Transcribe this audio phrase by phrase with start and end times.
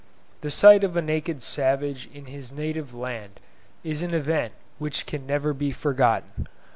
[0.41, 3.39] The sight of a naked savage in his native land
[3.83, 6.47] is an event which can never be forgotten.